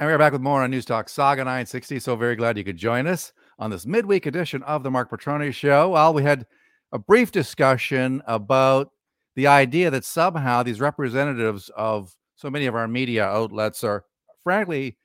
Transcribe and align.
And 0.00 0.08
we're 0.08 0.16
back 0.16 0.32
with 0.32 0.42
more 0.42 0.62
on 0.62 0.70
News 0.70 0.84
Talk 0.84 1.08
Saga 1.08 1.42
960. 1.42 1.98
So 1.98 2.14
very 2.14 2.36
glad 2.36 2.56
you 2.56 2.62
could 2.62 2.76
join 2.76 3.08
us 3.08 3.32
on 3.58 3.70
this 3.70 3.84
midweek 3.84 4.26
edition 4.26 4.62
of 4.62 4.84
the 4.84 4.92
Mark 4.92 5.10
Petroni 5.10 5.52
Show. 5.52 5.88
Well, 5.88 6.14
we 6.14 6.22
had 6.22 6.46
a 6.92 7.00
brief 7.00 7.32
discussion 7.32 8.22
about 8.28 8.92
the 9.34 9.48
idea 9.48 9.90
that 9.90 10.04
somehow 10.04 10.62
these 10.62 10.78
representatives 10.78 11.68
of 11.76 12.14
so 12.36 12.48
many 12.48 12.66
of 12.66 12.76
our 12.76 12.86
media 12.86 13.24
outlets 13.24 13.82
are, 13.82 14.04
frankly, 14.44 14.96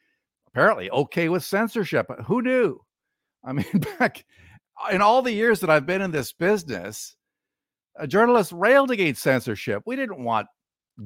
apparently 0.45 0.91
okay 0.91 1.27
with 1.27 1.43
censorship. 1.43 2.05
Who 2.27 2.43
knew? 2.43 2.79
I 3.43 3.53
mean, 3.53 3.65
back 3.97 4.23
in 4.91 5.01
all 5.01 5.23
the 5.23 5.33
years 5.33 5.59
that 5.61 5.71
I've 5.71 5.87
been 5.87 6.03
in 6.03 6.11
this 6.11 6.33
business, 6.33 7.15
journalists 8.07 8.53
railed 8.53 8.91
against 8.91 9.23
censorship. 9.23 9.81
We 9.87 9.95
didn't 9.95 10.23
want 10.23 10.45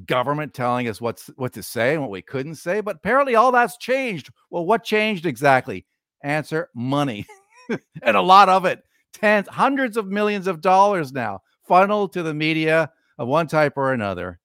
government 0.05 0.53
telling 0.53 0.87
us 0.87 0.99
what's 0.99 1.27
what 1.35 1.53
to 1.53 1.63
say 1.63 1.93
and 1.93 2.01
what 2.01 2.11
we 2.11 2.21
couldn't 2.21 2.55
say, 2.55 2.81
but 2.81 2.97
apparently 2.97 3.35
all 3.35 3.51
that's 3.51 3.77
changed. 3.77 4.29
Well, 4.49 4.65
what 4.65 4.83
changed 4.83 5.25
exactly? 5.25 5.85
Answer 6.23 6.69
money. 6.75 7.25
and 8.01 8.17
a 8.17 8.21
lot 8.21 8.49
of 8.49 8.65
it. 8.65 8.83
Tens, 9.13 9.47
hundreds 9.47 9.97
of 9.97 10.07
millions 10.07 10.47
of 10.47 10.61
dollars 10.61 11.11
now 11.11 11.39
funneled 11.67 12.13
to 12.13 12.23
the 12.23 12.33
media 12.33 12.91
of 13.17 13.27
one 13.27 13.47
type 13.47 13.73
or 13.77 13.93
another, 13.93 14.39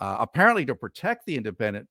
uh, 0.00 0.16
apparently 0.20 0.64
to 0.66 0.74
protect 0.74 1.26
the 1.26 1.36
independent 1.36 1.86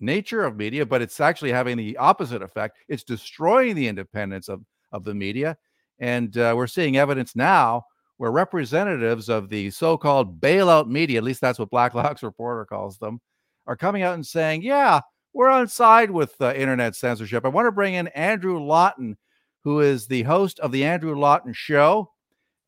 nature 0.00 0.44
of 0.44 0.56
media, 0.56 0.84
but 0.84 1.02
it's 1.02 1.20
actually 1.20 1.52
having 1.52 1.76
the 1.76 1.96
opposite 1.96 2.42
effect. 2.42 2.76
It's 2.88 3.04
destroying 3.04 3.74
the 3.74 3.88
independence 3.88 4.48
of, 4.48 4.62
of 4.92 5.04
the 5.04 5.14
media. 5.14 5.56
And 5.98 6.36
uh, 6.36 6.54
we're 6.56 6.66
seeing 6.66 6.96
evidence 6.96 7.36
now 7.36 7.84
where 8.22 8.30
representatives 8.30 9.28
of 9.28 9.48
the 9.48 9.68
so-called 9.70 10.40
bailout 10.40 10.86
media, 10.86 11.18
at 11.18 11.24
least 11.24 11.40
that's 11.40 11.58
what 11.58 11.70
Blacklock's 11.70 12.22
reporter 12.22 12.64
calls 12.64 12.96
them, 12.98 13.20
are 13.66 13.74
coming 13.74 14.04
out 14.04 14.14
and 14.14 14.24
saying, 14.24 14.62
"Yeah, 14.62 15.00
we're 15.32 15.48
on 15.48 15.66
side 15.66 16.08
with 16.08 16.40
uh, 16.40 16.54
internet 16.54 16.94
censorship." 16.94 17.44
I 17.44 17.48
want 17.48 17.66
to 17.66 17.72
bring 17.72 17.94
in 17.94 18.06
Andrew 18.06 18.60
Lawton, 18.60 19.16
who 19.64 19.80
is 19.80 20.06
the 20.06 20.22
host 20.22 20.60
of 20.60 20.70
the 20.70 20.84
Andrew 20.84 21.18
Lawton 21.18 21.52
Show, 21.52 22.12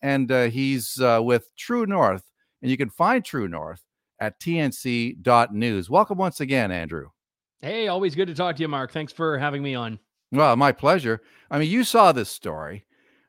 and 0.02 0.32
uh, 0.32 0.46
he's 0.46 1.00
uh, 1.00 1.20
with 1.22 1.48
True 1.56 1.86
North, 1.86 2.24
and 2.60 2.68
you 2.68 2.76
can 2.76 2.90
find 2.90 3.24
True 3.24 3.46
North 3.46 3.84
at 4.18 4.40
tnc.news. 4.40 5.88
Welcome 5.88 6.18
once 6.18 6.40
again, 6.40 6.72
Andrew. 6.72 7.10
Hey, 7.60 7.86
always 7.86 8.16
good 8.16 8.26
to 8.26 8.34
talk 8.34 8.56
to 8.56 8.62
you, 8.62 8.66
Mark. 8.66 8.90
Thanks 8.90 9.12
for 9.12 9.38
having 9.38 9.62
me 9.62 9.76
on. 9.76 10.00
Well, 10.32 10.56
my 10.56 10.72
pleasure. 10.72 11.22
I 11.48 11.60
mean, 11.60 11.70
you 11.70 11.84
saw 11.84 12.10
this 12.10 12.28
story 12.28 12.86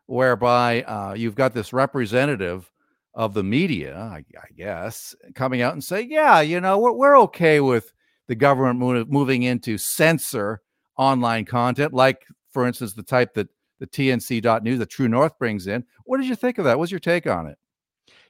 whereby 0.07 0.83
uh, 0.83 1.13
you've 1.13 1.35
got 1.35 1.53
this 1.53 1.73
representative 1.73 2.71
of 3.13 3.33
the 3.33 3.43
media, 3.43 3.97
I, 3.97 4.25
I, 4.37 4.47
guess, 4.55 5.15
coming 5.35 5.61
out 5.61 5.73
and 5.73 5.83
say, 5.83 6.01
yeah, 6.01 6.41
you 6.41 6.59
know, 6.59 6.77
we're, 6.77 6.91
we're 6.91 7.19
okay 7.21 7.61
with 7.61 7.93
the 8.27 8.35
government 8.35 8.79
move, 8.79 9.09
moving 9.09 9.43
into 9.43 9.77
censor 9.77 10.61
online 10.97 11.45
content, 11.45 11.93
like, 11.93 12.25
for 12.51 12.67
instance, 12.67 12.93
the 12.93 13.03
type 13.03 13.33
that 13.35 13.47
the 13.79 13.87
TNC.news, 13.87 14.79
the 14.79 14.85
True 14.85 15.07
North 15.07 15.37
brings 15.37 15.67
in. 15.67 15.85
What 16.05 16.17
did 16.17 16.27
you 16.27 16.35
think 16.35 16.57
of 16.57 16.65
that? 16.65 16.77
What's 16.77 16.91
your 16.91 16.99
take 16.99 17.27
on 17.27 17.47
it? 17.47 17.57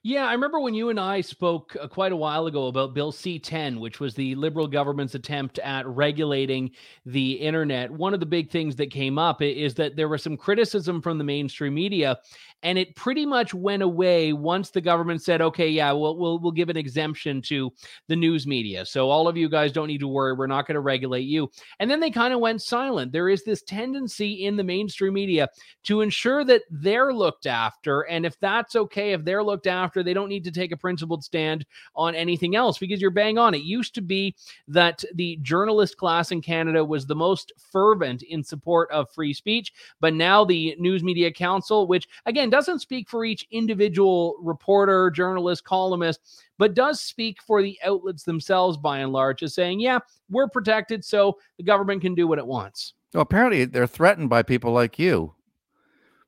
Yeah, 0.08 0.28
I 0.28 0.34
remember 0.34 0.60
when 0.60 0.76
you 0.76 0.90
and 0.90 1.00
I 1.00 1.22
spoke 1.22 1.76
uh, 1.82 1.88
quite 1.88 2.12
a 2.12 2.16
while 2.16 2.46
ago 2.46 2.68
about 2.68 2.94
Bill 2.94 3.12
C 3.12 3.40
10, 3.40 3.80
which 3.80 4.00
was 4.00 4.14
the 4.14 4.36
Liberal 4.36 4.68
government's 4.68 5.16
attempt 5.16 5.58
at 5.58 5.88
regulating 5.88 6.70
the 7.08 7.32
internet. 7.32 7.90
One 7.90 8.14
of 8.14 8.20
the 8.20 8.28
big 8.28 8.52
things 8.52 8.76
that 8.76 8.92
came 8.92 9.18
up 9.18 9.42
is 9.42 9.74
that 9.74 9.96
there 9.96 10.08
was 10.08 10.22
some 10.22 10.38
criticism 10.38 11.02
from 11.02 11.18
the 11.18 11.24
mainstream 11.24 11.74
media 11.74 12.20
and 12.66 12.80
it 12.80 12.96
pretty 12.96 13.28
much 13.28 13.54
went 13.54 13.84
away 13.84 14.34
once 14.34 14.72
the 14.72 14.82
government 14.82 15.22
said, 15.22 15.40
"Okay, 15.40 15.70
yeah, 15.70 15.92
we'll 15.92 16.18
we'll 16.18 16.40
we'll 16.40 16.52
give 16.52 16.70
an 16.70 16.76
exemption 16.76 17.40
to 17.44 17.72
the 18.08 18.16
news 18.16 18.48
media. 18.48 18.84
So 18.88 19.08
all 19.08 19.28
of 19.28 19.38
you 19.38 19.48
guys 19.48 19.72
don't 19.72 19.86
need 19.86 20.00
to 20.00 20.08
worry. 20.08 20.34
We're 20.34 20.48
not 20.48 20.66
going 20.66 20.74
to 20.74 20.82
regulate 20.82 21.28
you." 21.28 21.52
And 21.80 21.92
then 21.92 22.00
they 22.00 22.10
kind 22.10 22.34
of 22.34 22.40
went 22.40 22.64
silent. 22.64 23.12
There 23.12 23.30
is 23.30 23.44
this 23.44 23.62
tendency 23.62 24.46
in 24.46 24.56
the 24.56 24.64
mainstream 24.64 25.14
media 25.14 25.48
to 25.84 26.02
ensure 26.02 26.44
that 26.46 26.64
they're 26.72 27.14
looked 27.14 27.46
after, 27.46 28.02
and 28.02 28.26
if 28.26 28.40
that's 28.40 28.76
okay, 28.76 29.14
if 29.14 29.24
they're 29.24 29.44
looked 29.44 29.68
after, 29.68 30.02
they 30.02 30.16
don't 30.16 30.30
need 30.30 30.44
to 30.46 30.52
take 30.52 30.72
a 30.72 30.78
principled 30.78 31.24
stand 31.24 31.68
on 31.96 32.16
anything 32.16 32.56
else 32.56 32.80
because 32.80 33.00
you're 33.00 33.12
bang 33.12 33.38
on. 33.38 33.54
It 33.54 33.62
used 33.62 33.94
to 33.94 34.02
be 34.02 34.36
that 34.70 35.04
the 35.14 35.38
journalist 35.44 35.98
class 35.98 36.32
in 36.32 36.42
Canada 36.42 36.84
was 36.84 37.06
the 37.06 37.16
most 37.16 37.54
fervent 37.72 38.24
in 38.24 38.44
support 38.44 38.90
of 38.90 39.12
free 39.12 39.36
speech, 39.36 39.72
but 40.00 40.16
now 40.16 40.44
the 40.44 40.76
News 40.80 41.04
Media 41.04 41.32
Council, 41.32 41.86
which 41.86 42.08
again 42.26 42.50
doesn't 42.56 42.80
speak 42.80 43.10
for 43.10 43.26
each 43.26 43.46
individual 43.52 44.38
reporter, 44.42 45.12
journalist, 45.12 45.66
columnist, 45.66 46.22
but 46.58 46.74
does 46.74 47.02
speak 47.02 47.42
for 47.42 47.62
the 47.62 47.78
outlets 47.84 48.24
themselves 48.24 48.78
by 48.78 49.00
and 49.00 49.12
large, 49.12 49.44
as 49.44 49.54
saying, 49.54 49.82
yeah, 49.82 50.00
we're 50.30 50.48
protected, 50.48 51.04
so 51.04 51.38
the 51.58 51.64
government 51.64 52.02
can 52.02 52.16
do 52.16 52.28
what 52.28 52.40
it 52.40 52.48
wants. 52.48 52.94
Well, 53.14 53.24
apparently 53.24 53.66
they're 53.66 53.86
threatened 53.86 54.30
by 54.30 54.42
people 54.42 54.72
like 54.72 54.98
you 54.98 55.36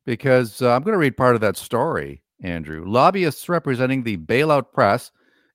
because 0.04 0.62
uh, 0.62 0.76
I'm 0.76 0.84
going 0.84 0.96
to 0.96 1.00
read 1.00 1.16
part 1.16 1.36
of 1.36 1.42
that 1.42 1.56
story, 1.56 2.24
Andrew. 2.42 2.84
Lobbyists 2.86 3.48
representing 3.48 4.04
the 4.04 4.18
bailout 4.18 4.74
press 4.74 5.14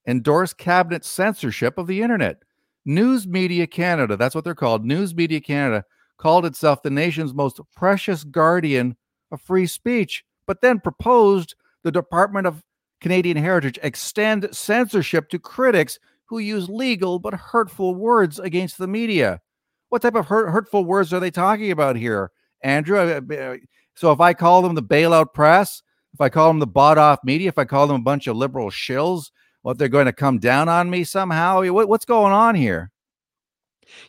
endorse 0.08 0.54
cabinet 0.54 1.04
censorship 1.04 1.76
of 1.76 1.86
the 1.86 2.00
internet. 2.00 2.44
News 2.86 3.26
Media 3.26 3.66
Canada, 3.66 4.16
that's 4.16 4.34
what 4.34 4.42
they're 4.42 4.54
called. 4.54 4.86
News 4.86 5.14
Media 5.14 5.40
Canada 5.42 5.84
called 6.16 6.46
itself 6.46 6.82
the 6.82 6.88
nation's 6.88 7.34
most 7.34 7.60
precious 7.76 8.24
guardian 8.24 8.96
of 9.30 9.38
free 9.42 9.66
speech 9.66 10.24
but 10.46 10.60
then 10.60 10.80
proposed 10.80 11.54
the 11.82 11.92
Department 11.92 12.46
of 12.46 12.62
Canadian 13.00 13.36
Heritage 13.36 13.78
extend 13.82 14.48
censorship 14.52 15.28
to 15.30 15.38
critics 15.38 15.98
who 16.26 16.38
use 16.38 16.68
legal 16.68 17.18
but 17.18 17.34
hurtful 17.34 17.94
words 17.94 18.38
against 18.38 18.78
the 18.78 18.86
media. 18.86 19.40
What 19.88 20.02
type 20.02 20.14
of 20.14 20.26
hurt, 20.26 20.50
hurtful 20.50 20.84
words 20.84 21.12
are 21.12 21.20
they 21.20 21.30
talking 21.30 21.70
about 21.70 21.96
here, 21.96 22.30
Andrew? 22.62 23.20
So 23.94 24.12
if 24.12 24.20
I 24.20 24.32
call 24.32 24.62
them 24.62 24.74
the 24.74 24.82
bailout 24.82 25.34
press, 25.34 25.82
if 26.14 26.20
I 26.20 26.28
call 26.28 26.48
them 26.48 26.60
the 26.60 26.66
bought 26.66 26.96
off 26.98 27.18
media, 27.24 27.48
if 27.48 27.58
I 27.58 27.64
call 27.64 27.86
them 27.86 27.96
a 27.96 28.04
bunch 28.04 28.26
of 28.26 28.36
liberal 28.36 28.70
shills, 28.70 29.30
what 29.62 29.78
they're 29.78 29.88
going 29.88 30.06
to 30.06 30.12
come 30.12 30.38
down 30.38 30.68
on 30.68 30.90
me 30.90 31.04
somehow? 31.04 31.62
What, 31.70 31.88
what's 31.88 32.04
going 32.04 32.32
on 32.32 32.54
here? 32.54 32.90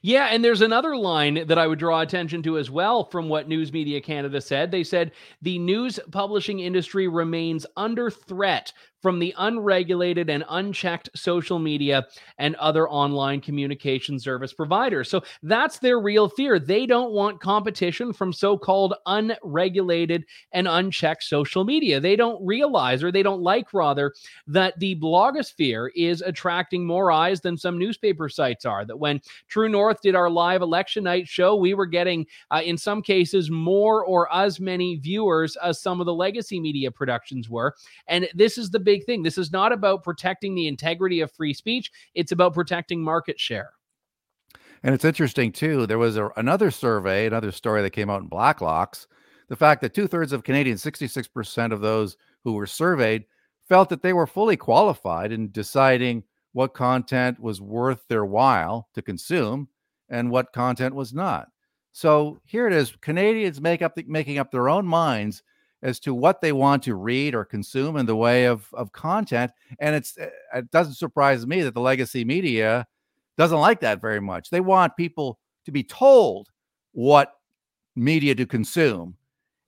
Yeah, 0.01 0.27
and 0.31 0.43
there's 0.43 0.61
another 0.61 0.95
line 0.95 1.47
that 1.47 1.57
I 1.57 1.67
would 1.67 1.79
draw 1.79 2.01
attention 2.01 2.43
to 2.43 2.57
as 2.57 2.69
well 2.69 3.05
from 3.05 3.29
what 3.29 3.47
News 3.47 3.71
Media 3.71 4.01
Canada 4.01 4.41
said. 4.41 4.71
They 4.71 4.83
said 4.83 5.11
the 5.41 5.59
news 5.59 5.99
publishing 6.11 6.59
industry 6.59 7.07
remains 7.07 7.65
under 7.77 8.09
threat 8.09 8.73
from 9.01 9.19
the 9.19 9.35
unregulated 9.37 10.29
and 10.29 10.45
unchecked 10.47 11.09
social 11.13 11.59
media 11.59 12.07
and 12.37 12.55
other 12.55 12.87
online 12.87 13.41
communication 13.41 14.17
service 14.17 14.53
providers. 14.53 15.09
So 15.09 15.21
that's 15.43 15.77
their 15.79 15.99
real 15.99 16.29
fear. 16.29 16.57
They 16.57 16.85
don't 16.85 17.11
want 17.11 17.41
competition 17.41 18.13
from 18.13 18.31
so 18.31 18.57
called 18.57 18.93
unregulated 19.05 20.23
and 20.53 20.69
unchecked 20.69 21.23
social 21.23 21.65
media. 21.65 21.99
They 21.99 22.15
don't 22.15 22.43
realize, 22.45 23.03
or 23.03 23.11
they 23.11 23.23
don't 23.23 23.41
like 23.41 23.73
rather, 23.73 24.13
that 24.47 24.79
the 24.79 24.95
blogosphere 24.95 25.89
is 25.97 26.21
attracting 26.21 26.85
more 26.85 27.11
eyes 27.11 27.41
than 27.41 27.57
some 27.57 27.77
newspaper 27.77 28.29
sites 28.29 28.63
are. 28.63 28.85
That 28.85 28.97
when 28.97 29.19
True 29.49 29.69
North 29.73 30.01
did 30.01 30.15
our 30.15 30.29
live 30.29 30.61
election 30.61 31.03
night 31.03 31.27
show, 31.27 31.55
we 31.55 31.73
were 31.73 31.85
getting, 31.85 32.25
uh, 32.51 32.61
in 32.63 32.77
some 32.77 33.01
cases, 33.01 33.51
more 33.51 34.05
or 34.05 34.33
as 34.33 34.59
many 34.59 34.95
viewers 34.95 35.57
as 35.57 35.81
some 35.81 35.99
of 35.99 36.05
the 36.05 36.13
legacy 36.13 36.59
media 36.59 36.89
productions 36.91 37.49
were. 37.49 37.75
And 38.07 38.29
this 38.33 38.57
is 38.57 38.69
the 38.69 38.79
big 38.79 39.03
thing. 39.03 39.23
This 39.23 39.37
is 39.37 39.51
not 39.51 39.73
about 39.73 40.03
protecting 40.03 40.55
the 40.55 40.67
integrity 40.67 41.19
of 41.19 41.31
free 41.31 41.53
speech, 41.53 41.91
it's 42.15 42.31
about 42.31 42.53
protecting 42.53 43.03
market 43.03 43.39
share. 43.39 43.71
And 44.83 44.93
it's 44.93 45.05
interesting 45.05 45.51
too. 45.51 45.87
There 45.87 45.97
was 45.97 46.17
a, 46.17 46.29
another 46.35 46.69
survey, 46.69 47.25
another 47.25 47.51
story 47.51 47.81
that 47.81 47.91
came 47.91 48.09
out 48.09 48.21
in 48.21 48.27
Blacklock's. 48.27 49.07
The 49.49 49.55
fact 49.55 49.81
that 49.81 49.93
two 49.93 50.07
thirds 50.07 50.33
of 50.33 50.43
Canadians, 50.43 50.83
66% 50.83 51.71
of 51.71 51.81
those 51.81 52.17
who 52.43 52.53
were 52.53 52.67
surveyed, 52.67 53.25
felt 53.67 53.89
that 53.89 54.01
they 54.01 54.13
were 54.13 54.27
fully 54.27 54.57
qualified 54.57 55.31
in 55.31 55.51
deciding 55.51 56.23
what 56.53 56.73
content 56.73 57.39
was 57.39 57.59
worth 57.59 58.07
their 58.07 58.25
while 58.25 58.87
to 58.93 59.01
consume 59.01 59.67
and 60.09 60.31
what 60.31 60.53
content 60.53 60.95
was 60.95 61.13
not. 61.13 61.49
So 61.91 62.39
here 62.45 62.67
it 62.67 62.73
is: 62.73 62.95
Canadians 63.01 63.61
make 63.61 63.81
up 63.81 63.95
the, 63.95 64.05
making 64.07 64.39
up 64.39 64.51
their 64.51 64.69
own 64.69 64.85
minds 64.85 65.43
as 65.83 65.99
to 65.99 66.13
what 66.13 66.41
they 66.41 66.53
want 66.53 66.81
to 66.83 66.95
read 66.95 67.35
or 67.35 67.43
consume 67.43 67.97
in 67.97 68.05
the 68.05 68.15
way 68.15 68.45
of, 68.45 68.67
of 68.73 68.93
content. 68.93 69.51
And 69.79 69.95
it's 69.95 70.17
eh, 70.17 70.29
it 70.55 70.71
doesn't 70.71 70.95
surprise 70.95 71.45
me 71.45 71.61
that 71.61 71.73
the 71.73 71.81
legacy 71.81 72.23
media 72.23 72.87
doesn't 73.37 73.59
like 73.59 73.81
that 73.81 74.01
very 74.01 74.21
much. 74.21 74.49
They 74.49 74.61
want 74.61 74.95
people 74.95 75.39
to 75.65 75.71
be 75.71 75.83
told 75.83 76.49
what 76.93 77.33
media 77.95 78.33
to 78.35 78.45
consume. 78.45 79.17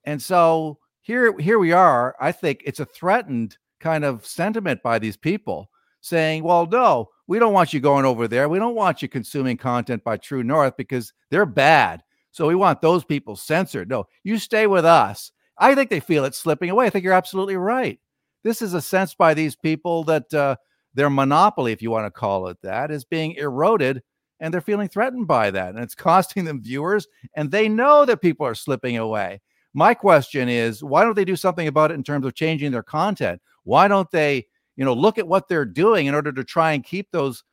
And 0.06 0.22
so 0.22 0.80
here 1.02 1.38
here 1.38 1.60
we 1.60 1.74
are. 1.74 2.16
I 2.20 2.32
think 2.32 2.62
it's 2.66 2.80
a 2.80 2.86
threatened 2.86 3.58
kind 3.80 4.06
of 4.06 4.26
sentiment 4.26 4.82
by 4.82 4.98
these 4.98 5.18
people 5.18 5.70
saying, 6.06 6.44
well, 6.44 6.68
no, 6.68 7.10
we 7.28 7.40
don't 7.40 7.54
want 7.54 7.74
you 7.74 7.80
going 7.80 8.06
over 8.06 8.28
there. 8.28 8.48
We 8.48 8.60
don't 8.60 8.76
want 8.76 9.02
you 9.02 9.08
consuming 9.08 9.58
content 9.58 10.04
by 10.04 10.18
True 10.18 10.44
North 10.44 10.78
because 10.78 11.14
they're 11.32 11.46
bad. 11.46 12.04
So 12.32 12.48
we 12.48 12.56
want 12.56 12.82
those 12.82 13.06
people 13.06 13.36
censored. 13.36 13.90
No, 13.90 14.06
you 14.24 14.38
stay 14.38 14.68
with 14.68 14.86
us 14.86 15.32
I 15.58 15.76
think 15.76 15.90
they 15.90 16.00
feel 16.00 16.26
it 16.26 16.36
slipping 16.36 16.70
away. 16.70 16.86
I 16.86 16.90
think 16.90 17.04
you're 17.04 17.14
absolutely 17.14 17.58
right. 17.58 18.00
This 18.44 18.62
is 18.62 18.74
a 18.74 18.82
sense 18.82 19.16
by 19.16 19.34
these 19.34 19.56
people 19.56 20.04
that 20.06 20.34
uh, 20.34 20.58
their 20.94 21.10
monopoly, 21.10 21.72
if 21.72 21.82
you 21.82 21.92
want 21.92 22.06
to 22.06 22.12
call 22.12 22.48
it 22.48 22.58
that, 22.64 22.92
is 22.92 23.06
being 23.06 23.34
eroded 23.34 24.04
and 24.40 24.54
they're 24.54 24.62
feeling 24.62 24.90
threatened 24.90 25.28
by 25.28 25.50
that. 25.52 25.70
And 25.70 25.80
it's 25.80 25.96
costing 25.96 26.46
them 26.46 26.62
viewers, 26.62 27.08
and 27.36 27.52
they 27.52 27.70
know 27.70 28.06
that 28.06 28.22
people 28.22 28.46
are 28.46 28.56
slipping 28.56 28.98
away. 28.98 29.42
My 29.74 29.94
question 29.94 30.48
is, 30.48 30.84
why 30.84 31.04
don't 31.04 31.16
they 31.16 31.26
do 31.26 31.36
something 31.36 31.68
about 31.68 31.92
it 31.92 31.96
in 31.96 32.04
terms 32.04 32.26
of 32.26 32.34
changing 32.34 32.72
their 32.72 32.84
content? 32.84 33.42
Why 33.64 33.88
don't 33.88 34.10
they, 34.12 34.48
you 34.76 34.86
know, 34.86 34.94
look 34.94 35.18
at 35.18 35.28
what 35.28 35.48
they're 35.48 35.66
doing 35.66 36.06
in 36.06 36.16
order 36.16 36.32
to 36.32 36.44
try 36.44 36.74
and 36.74 36.84
keep 36.84 37.12
those 37.12 37.44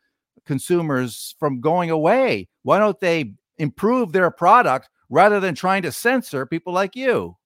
consumers 0.46 1.34
from 1.38 1.60
going 1.60 1.90
away? 1.90 2.48
Why 2.62 2.78
don't 2.78 2.98
they 3.00 3.34
improve 3.58 4.12
their 4.12 4.30
product 4.30 4.88
rather 5.08 5.40
than 5.40 5.54
trying 5.54 5.82
to 5.82 5.92
censor 5.92 6.46
people 6.46 6.72
like 6.72 6.96
you? 6.96 7.36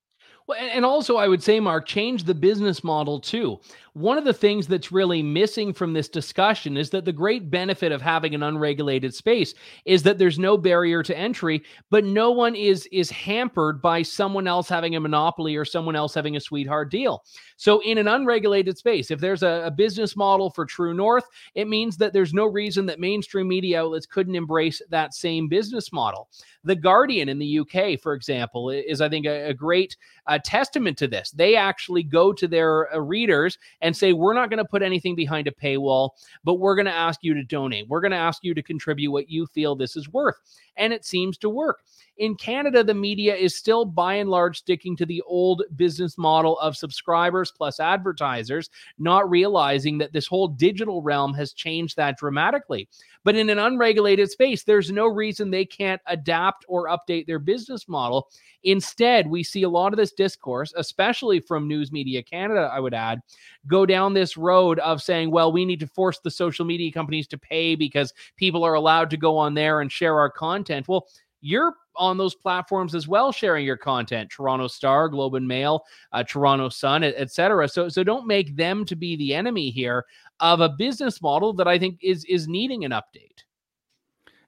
Well, 0.46 0.58
and 0.60 0.84
also 0.84 1.16
I 1.16 1.26
would 1.28 1.42
say, 1.42 1.58
Mark, 1.58 1.86
change 1.86 2.24
the 2.24 2.34
business 2.34 2.84
model 2.84 3.20
too. 3.20 3.60
One 3.96 4.18
of 4.18 4.26
the 4.26 4.34
things 4.34 4.66
that's 4.66 4.92
really 4.92 5.22
missing 5.22 5.72
from 5.72 5.94
this 5.94 6.10
discussion 6.10 6.76
is 6.76 6.90
that 6.90 7.06
the 7.06 7.14
great 7.14 7.50
benefit 7.50 7.92
of 7.92 8.02
having 8.02 8.34
an 8.34 8.42
unregulated 8.42 9.14
space 9.14 9.54
is 9.86 10.02
that 10.02 10.18
there's 10.18 10.38
no 10.38 10.58
barrier 10.58 11.02
to 11.02 11.16
entry, 11.16 11.62
but 11.90 12.04
no 12.04 12.30
one 12.30 12.54
is 12.54 12.86
is 12.92 13.08
hampered 13.08 13.80
by 13.80 14.02
someone 14.02 14.46
else 14.46 14.68
having 14.68 14.96
a 14.96 15.00
monopoly 15.00 15.56
or 15.56 15.64
someone 15.64 15.96
else 15.96 16.12
having 16.12 16.36
a 16.36 16.40
sweetheart 16.40 16.90
deal. 16.90 17.24
So 17.56 17.80
in 17.84 17.96
an 17.96 18.06
unregulated 18.06 18.76
space, 18.76 19.10
if 19.10 19.18
there's 19.18 19.42
a, 19.42 19.62
a 19.64 19.70
business 19.70 20.14
model 20.14 20.50
for 20.50 20.66
True 20.66 20.92
North, 20.92 21.24
it 21.54 21.66
means 21.66 21.96
that 21.96 22.12
there's 22.12 22.34
no 22.34 22.44
reason 22.44 22.84
that 22.86 23.00
mainstream 23.00 23.48
media 23.48 23.80
outlets 23.80 24.04
couldn't 24.04 24.34
embrace 24.34 24.82
that 24.90 25.14
same 25.14 25.48
business 25.48 25.90
model. 25.90 26.28
The 26.64 26.76
Guardian 26.76 27.30
in 27.30 27.38
the 27.38 27.60
UK, 27.60 27.98
for 27.98 28.12
example, 28.12 28.68
is 28.68 29.00
I 29.00 29.08
think 29.08 29.24
a, 29.24 29.48
a 29.48 29.54
great 29.54 29.96
uh, 30.26 30.38
testament 30.44 30.98
to 30.98 31.08
this. 31.08 31.30
They 31.30 31.56
actually 31.56 32.02
go 32.02 32.34
to 32.34 32.46
their 32.46 32.94
uh, 32.94 32.98
readers 32.98 33.56
say, 33.94 34.12
We're 34.12 34.34
not 34.34 34.48
going 34.48 34.58
to 34.58 34.64
put 34.64 34.82
anything 34.82 35.14
behind 35.14 35.46
a 35.46 35.52
paywall, 35.52 36.10
but 36.44 36.54
we're 36.54 36.74
going 36.74 36.86
to 36.86 36.92
ask 36.92 37.20
you 37.22 37.34
to 37.34 37.44
donate. 37.44 37.88
We're 37.88 38.00
going 38.00 38.12
to 38.12 38.16
ask 38.16 38.42
you 38.42 38.54
to 38.54 38.62
contribute 38.62 39.10
what 39.10 39.28
you 39.28 39.46
feel 39.46 39.76
this 39.76 39.96
is 39.96 40.08
worth. 40.08 40.36
And 40.76 40.92
it 40.92 41.04
seems 41.04 41.36
to 41.38 41.50
work. 41.50 41.80
In 42.18 42.34
Canada, 42.34 42.82
the 42.82 42.94
media 42.94 43.34
is 43.34 43.54
still 43.54 43.84
by 43.84 44.14
and 44.14 44.30
large 44.30 44.58
sticking 44.58 44.96
to 44.96 45.04
the 45.04 45.20
old 45.26 45.62
business 45.76 46.16
model 46.16 46.58
of 46.60 46.76
subscribers 46.76 47.52
plus 47.54 47.78
advertisers, 47.78 48.70
not 48.98 49.28
realizing 49.28 49.98
that 49.98 50.14
this 50.14 50.26
whole 50.26 50.48
digital 50.48 51.02
realm 51.02 51.34
has 51.34 51.52
changed 51.52 51.96
that 51.96 52.16
dramatically. 52.16 52.88
But 53.22 53.36
in 53.36 53.50
an 53.50 53.58
unregulated 53.58 54.30
space, 54.30 54.62
there's 54.62 54.90
no 54.90 55.06
reason 55.06 55.50
they 55.50 55.66
can't 55.66 56.00
adapt 56.06 56.64
or 56.68 56.88
update 56.88 57.26
their 57.26 57.38
business 57.38 57.86
model. 57.86 58.30
Instead, 58.62 59.26
we 59.26 59.42
see 59.42 59.64
a 59.64 59.68
lot 59.68 59.92
of 59.92 59.98
this 59.98 60.12
discourse, 60.12 60.72
especially 60.76 61.40
from 61.40 61.68
News 61.68 61.92
Media 61.92 62.22
Canada, 62.22 62.70
I 62.72 62.80
would 62.80 62.94
add, 62.94 63.20
go 63.66 63.75
down 63.84 64.14
this 64.14 64.36
road 64.36 64.78
of 64.78 65.02
saying, 65.02 65.30
well, 65.30 65.52
we 65.52 65.64
need 65.64 65.80
to 65.80 65.86
force 65.86 66.20
the 66.20 66.30
social 66.30 66.64
media 66.64 66.90
companies 66.92 67.26
to 67.28 67.38
pay 67.38 67.74
because 67.74 68.14
people 68.36 68.64
are 68.64 68.74
allowed 68.74 69.10
to 69.10 69.16
go 69.16 69.36
on 69.36 69.54
there 69.54 69.80
and 69.80 69.92
share 69.92 70.18
our 70.18 70.30
content. 70.30 70.88
Well, 70.88 71.06
you're 71.40 71.74
on 71.96 72.18
those 72.18 72.34
platforms 72.34 72.94
as 72.94 73.08
well, 73.08 73.32
sharing 73.32 73.64
your 73.64 73.76
content. 73.76 74.30
Toronto 74.30 74.66
Star, 74.68 75.08
Globe 75.08 75.34
and 75.34 75.46
Mail, 75.46 75.84
uh, 76.12 76.22
Toronto 76.22 76.68
Sun, 76.68 77.04
etc. 77.04 77.68
So, 77.68 77.88
so 77.88 78.02
don't 78.02 78.26
make 78.26 78.56
them 78.56 78.84
to 78.86 78.96
be 78.96 79.16
the 79.16 79.34
enemy 79.34 79.70
here 79.70 80.04
of 80.40 80.60
a 80.60 80.68
business 80.68 81.20
model 81.22 81.52
that 81.54 81.68
I 81.68 81.78
think 81.78 81.98
is 82.02 82.24
is 82.24 82.48
needing 82.48 82.84
an 82.84 82.92
update. 82.92 83.44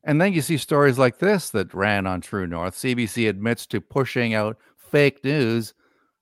And 0.04 0.20
then 0.20 0.32
you 0.32 0.40
see 0.40 0.56
stories 0.56 0.98
like 0.98 1.18
this 1.18 1.50
that 1.50 1.74
ran 1.74 2.06
on 2.06 2.20
True 2.20 2.46
North. 2.46 2.74
CBC 2.76 3.28
admits 3.28 3.66
to 3.66 3.80
pushing 3.80 4.34
out 4.34 4.56
fake 4.76 5.22
news 5.24 5.74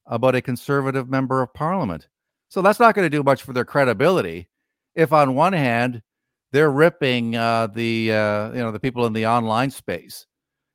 about 0.07 0.35
a 0.35 0.43
conservative 0.43 1.09
member 1.09 1.43
of 1.43 1.53
parliament. 1.55 2.09
So 2.49 2.63
that's 2.63 2.81
not 2.81 2.95
going 2.95 3.07
to 3.07 3.17
do 3.17 3.23
much 3.23 3.43
for 3.43 3.53
their 3.53 3.65
credibility. 3.65 4.49
If 4.95 5.13
on 5.13 5.35
one 5.35 5.53
hand 5.53 6.03
they're 6.53 6.71
ripping 6.71 7.37
uh, 7.37 7.67
the 7.69 8.13
uh, 8.13 8.53
you 8.53 8.61
know 8.61 8.73
the 8.73 8.81
people 8.81 9.07
in 9.07 9.13
the 9.13 9.27
online 9.27 9.71
space 9.71 10.27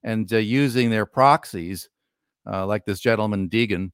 and 0.04 0.32
uh, 0.32 0.38
using 0.38 0.90
their 0.90 1.06
proxies, 1.06 1.90
uh, 2.52 2.66
like 2.66 2.86
this 2.86 3.00
gentleman 3.00 3.50
Deegan, 3.50 3.92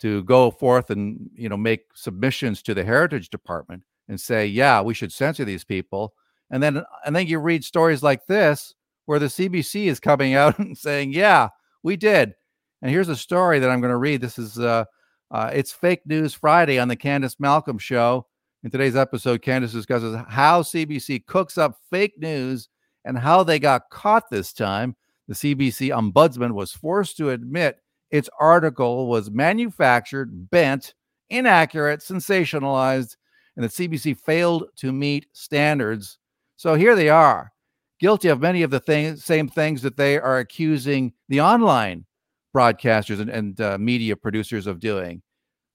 to 0.00 0.24
go 0.24 0.50
forth 0.50 0.90
and 0.90 1.30
you 1.34 1.48
know 1.48 1.56
make 1.56 1.86
submissions 1.94 2.62
to 2.62 2.74
the 2.74 2.84
Heritage 2.84 3.30
Department 3.30 3.82
and 4.08 4.20
say, 4.20 4.46
yeah, 4.46 4.80
we 4.80 4.92
should 4.92 5.12
censor 5.12 5.44
these 5.44 5.64
people. 5.64 6.14
And 6.50 6.62
then 6.62 6.82
and 7.06 7.14
then 7.14 7.26
you 7.26 7.38
read 7.38 7.64
stories 7.64 8.02
like 8.02 8.26
this 8.26 8.74
where 9.06 9.18
the 9.18 9.26
CBC 9.26 9.86
is 9.86 10.00
coming 10.00 10.34
out 10.36 10.58
and 10.58 10.76
saying, 10.76 11.12
yeah, 11.12 11.48
we 11.82 11.96
did. 11.96 12.34
And 12.82 12.90
here's 12.90 13.08
a 13.08 13.16
story 13.16 13.58
that 13.58 13.70
I'm 13.70 13.80
going 13.80 13.92
to 13.92 13.98
read. 13.98 14.20
This 14.20 14.38
is 14.38 14.58
uh, 14.58 14.84
uh, 15.30 15.50
it's 15.52 15.72
Fake 15.72 16.06
News 16.06 16.34
Friday 16.34 16.78
on 16.78 16.88
the 16.88 16.96
Candice 16.96 17.38
Malcolm 17.38 17.78
Show. 17.78 18.26
In 18.62 18.70
today's 18.70 18.96
episode, 18.96 19.42
Candice 19.42 19.72
discusses 19.72 20.16
how 20.28 20.62
CBC 20.62 21.24
cooks 21.26 21.56
up 21.56 21.78
fake 21.88 22.14
news 22.18 22.68
and 23.04 23.18
how 23.18 23.42
they 23.42 23.58
got 23.58 23.90
caught 23.90 24.28
this 24.30 24.52
time 24.52 24.96
the 25.28 25.34
CBC 25.34 25.90
ombudsman 25.90 26.52
was 26.52 26.72
forced 26.72 27.16
to 27.16 27.30
admit 27.30 27.78
its 28.10 28.28
article 28.40 29.06
was 29.06 29.30
manufactured, 29.30 30.50
bent, 30.50 30.94
inaccurate, 31.28 32.00
sensationalized, 32.00 33.16
and 33.56 33.64
the 33.64 33.68
CBC 33.68 34.18
failed 34.18 34.64
to 34.76 34.92
meet 34.92 35.28
standards. 35.32 36.18
So 36.56 36.74
here 36.74 36.96
they 36.96 37.08
are, 37.08 37.52
guilty 38.00 38.26
of 38.26 38.40
many 38.40 38.62
of 38.62 38.72
the 38.72 38.80
things, 38.80 39.24
same 39.24 39.48
things 39.48 39.82
that 39.82 39.96
they 39.96 40.18
are 40.18 40.38
accusing 40.38 41.12
the 41.28 41.40
online 41.40 42.06
broadcasters 42.54 43.20
and, 43.20 43.30
and 43.30 43.60
uh, 43.60 43.78
media 43.78 44.16
producers 44.16 44.66
of 44.66 44.80
doing. 44.80 45.22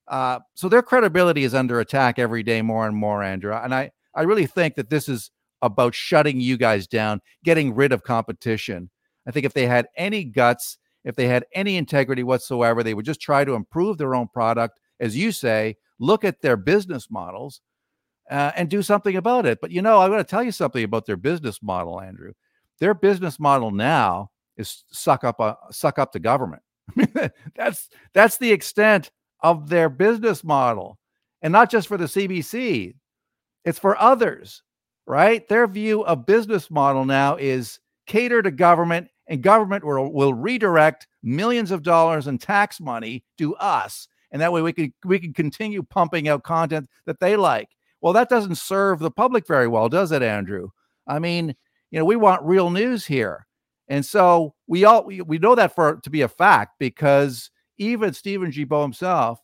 Uh, 0.07 0.39
so 0.54 0.69
their 0.69 0.81
credibility 0.81 1.44
is 1.44 1.54
under 1.56 1.80
attack 1.80 2.19
every 2.19 2.44
day 2.44 2.62
more 2.62 2.88
and 2.88 2.95
more, 2.95 3.24
Andrew. 3.24 3.54
And 3.54 3.74
I, 3.74 3.92
I 4.13 4.24
really 4.24 4.45
think 4.45 4.75
that 4.75 4.89
this 4.89 5.10
is 5.10 5.31
about 5.62 5.95
shutting 5.95 6.39
you 6.39 6.57
guys 6.57 6.88
down, 6.88 7.22
getting 7.44 7.74
rid 7.74 7.92
of 7.92 8.04
competition. 8.04 8.89
I 9.27 9.31
think 9.31 9.45
if 9.45 9.54
they 9.54 9.66
had 9.66 9.88
any 9.98 10.24
guts, 10.24 10.77
if 11.04 11.16
they 11.16 11.27
had 11.27 11.45
any 11.54 11.77
integrity 11.77 12.24
whatsoever, 12.24 12.83
they 12.83 12.94
would 12.94 13.06
just 13.06 13.21
try 13.21 13.44
to 13.44 13.54
improve 13.54 13.98
their 13.98 14.13
own 14.13 14.28
product, 14.28 14.80
as 15.00 15.18
you 15.18 15.31
say, 15.31 15.78
look 16.00 16.24
at 16.24 16.42
their 16.42 16.57
business 16.57 17.10
models 17.10 17.62
uh, 18.30 18.51
and 18.56 18.69
do 18.69 18.81
something 18.81 19.16
about 19.16 19.45
it. 19.45 19.60
But 19.62 19.71
you 19.71 19.81
know, 19.81 20.00
I'm 20.00 20.12
going 20.12 20.24
to 20.24 20.30
tell 20.30 20.44
you 20.44 20.51
something 20.51 20.83
about 20.83 21.06
their 21.06 21.18
business 21.18 21.62
model, 21.63 22.00
Andrew. 22.00 22.33
Their 22.80 22.94
business 22.94 23.39
model 23.39 23.71
now 23.71 24.31
is 24.57 24.84
suck 24.92 25.24
up 25.24 25.40
a, 25.40 25.57
suck 25.72 26.00
up 26.00 26.12
the 26.12 26.19
government. 26.19 26.62
that's 27.56 27.90
that's 28.13 28.38
the 28.38 28.52
extent 28.52 29.12
of 29.42 29.69
their 29.69 29.90
business 29.90 30.44
model, 30.44 30.98
and 31.42 31.52
not 31.52 31.69
just 31.69 31.88
for 31.88 31.98
the 31.98 32.06
CBC. 32.06 32.96
It's 33.63 33.80
for 33.80 34.00
others, 34.00 34.62
right? 35.07 35.48
Their 35.48 35.66
view 35.66 36.06
of 36.06 36.28
business 36.28 36.69
model 36.69 37.04
now 37.04 37.36
is 37.36 37.80
cater 38.06 38.44
to 38.44 38.52
government 38.52 39.07
and 39.28 39.42
government 39.42 39.83
will, 39.83 40.14
will 40.14 40.33
redirect 40.35 41.07
millions 41.24 41.71
of 41.71 41.81
dollars 41.83 42.28
in 42.28 42.38
tax 42.38 42.80
money 42.80 43.24
to 43.40 43.56
us 43.56 44.07
and 44.31 44.42
that 44.42 44.52
way 44.52 44.62
we 44.62 44.74
can 44.74 44.94
we 45.06 45.18
can 45.18 45.33
continue 45.33 45.81
pumping 45.81 46.28
out 46.28 46.44
content 46.44 46.88
that 47.06 47.19
they 47.19 47.35
like 47.35 47.69
well 48.02 48.14
that 48.14 48.30
doesn't 48.30 48.57
serve 48.57 49.00
the 49.00 49.12
public 49.12 49.47
very 49.47 49.68
well 49.68 49.90
does 49.90 50.12
it 50.12 50.21
andrew 50.21 50.68
i 51.07 51.18
mean 51.18 51.56
you 51.90 51.97
know 51.97 52.06
we 52.06 52.16
want 52.16 52.44
real 52.44 52.69
news 52.69 53.06
here 53.06 53.47
and 53.87 54.06
so 54.06 54.54
we 54.68 54.85
all 54.85 55.06
we, 55.06 55.21
we 55.21 55.37
know 55.37 55.56
that 55.56 55.75
for 55.75 55.95
to 55.97 56.09
be 56.09 56.21
a 56.21 56.27
fact 56.27 56.75
because 56.80 57.51
even 57.77 58.13
steven 58.13 58.51
Guilbeault 58.51 58.81
himself 58.81 59.39